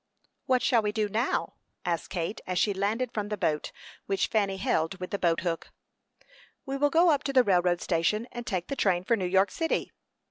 "What 0.47 0.63
shall 0.63 0.81
we 0.81 0.91
do 0.91 1.07
now?" 1.07 1.57
asked 1.85 2.09
Kate, 2.09 2.41
as 2.47 2.57
she 2.57 2.73
landed 2.73 3.11
from 3.13 3.29
the 3.29 3.37
boat, 3.37 3.71
which 4.07 4.29
Fanny 4.29 4.57
held 4.57 4.99
with 4.99 5.11
the 5.11 5.19
boat 5.19 5.41
hook. 5.41 5.69
"We 6.65 6.75
will 6.75 6.89
go 6.89 7.11
up 7.11 7.21
to 7.25 7.33
the 7.33 7.43
railroad 7.43 7.81
station, 7.81 8.27
and 8.31 8.47
take 8.47 8.65
the 8.65 8.75
train 8.75 9.03
for 9.03 9.15
New 9.15 9.25
York 9.27 9.51
city." 9.51 9.91